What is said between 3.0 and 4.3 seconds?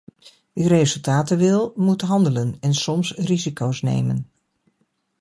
risico's nemen.